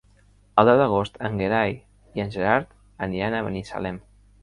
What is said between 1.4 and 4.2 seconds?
Gerai i en Gerard aniran a Binissalem.